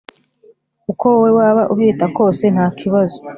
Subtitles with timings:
[0.91, 3.17] uko wowe waba ubyita kose ntakibazo